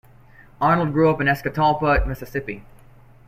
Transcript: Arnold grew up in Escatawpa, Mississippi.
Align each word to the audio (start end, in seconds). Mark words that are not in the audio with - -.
Arnold 0.59 0.93
grew 0.93 1.11
up 1.11 1.21
in 1.21 1.27
Escatawpa, 1.27 2.07
Mississippi. 2.07 2.63